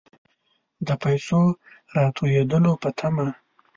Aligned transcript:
د 0.87 0.89
پیسو 1.03 1.39
راتوېدلو 1.97 2.71
په 2.81 2.89
طمع. 2.97 3.29